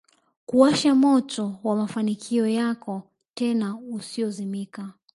[0.45, 3.03] kuwasha moto wa mafanikio yako
[3.33, 4.93] tena usiozimika